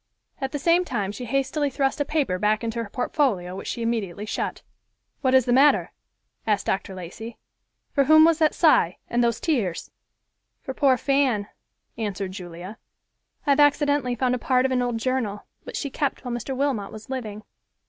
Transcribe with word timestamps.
At 0.39 0.51
the 0.51 0.57
same 0.57 0.83
time 0.83 1.11
she 1.11 1.25
hastily 1.25 1.69
thrust 1.69 2.01
a 2.01 2.05
paper 2.05 2.39
back 2.39 2.63
into 2.63 2.83
her 2.83 2.89
portfolio, 2.89 3.55
which 3.55 3.67
she 3.67 3.83
immediately 3.83 4.25
shut. 4.25 4.63
"What 5.21 5.35
is 5.35 5.45
the 5.45 5.53
matter?" 5.53 5.91
asked 6.47 6.65
Dr. 6.65 6.95
Lacey. 6.95 7.37
"For 7.91 8.05
whom 8.05 8.25
was 8.25 8.39
that 8.39 8.55
sigh 8.55 8.97
and 9.11 9.23
those 9.23 9.39
tears?" 9.39 9.91
"For 10.63 10.73
poor 10.73 10.97
Fan," 10.97 11.49
answered 11.99 12.31
Julia. 12.31 12.79
"I 13.45 13.51
have 13.51 13.59
accidently 13.59 14.15
found 14.15 14.33
a 14.33 14.39
part 14.39 14.65
of 14.65 14.71
an 14.71 14.81
old 14.81 14.97
journal, 14.97 15.45
which 15.65 15.77
she 15.77 15.91
kept 15.91 16.25
while 16.25 16.33
Mr. 16.33 16.57
Wilmot 16.57 16.91
was 16.91 17.11
living." 17.11 17.43